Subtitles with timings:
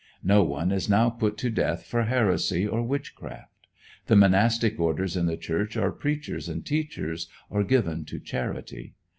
[0.23, 3.67] No one is now put to death for heresy or witchcraft.
[4.07, 8.95] The monastic orders in the Church are preachers and teachers, or given to charity.